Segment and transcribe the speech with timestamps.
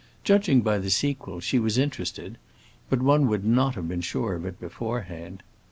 [0.23, 2.39] Judging by the sequel she was interested,
[2.89, 5.43] but one would not have been sure of it beforehand.